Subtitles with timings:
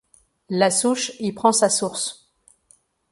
[0.49, 2.31] La Souche y prend sa source.